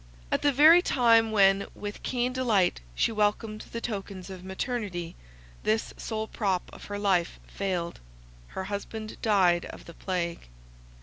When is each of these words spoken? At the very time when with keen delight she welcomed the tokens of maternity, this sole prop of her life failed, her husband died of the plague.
At 0.31 0.41
the 0.41 0.51
very 0.51 0.81
time 0.81 1.31
when 1.31 1.67
with 1.75 2.01
keen 2.01 2.33
delight 2.33 2.81
she 2.95 3.11
welcomed 3.11 3.65
the 3.71 3.79
tokens 3.79 4.31
of 4.31 4.43
maternity, 4.43 5.15
this 5.61 5.93
sole 5.95 6.25
prop 6.25 6.71
of 6.73 6.85
her 6.85 6.97
life 6.97 7.39
failed, 7.45 7.99
her 8.57 8.63
husband 8.63 9.17
died 9.21 9.65
of 9.65 9.85
the 9.85 9.93
plague. 9.93 10.47